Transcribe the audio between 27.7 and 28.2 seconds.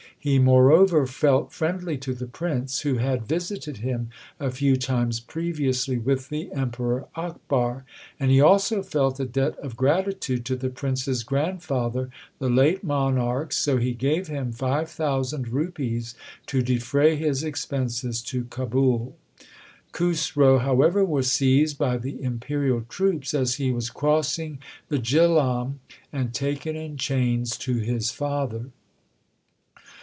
his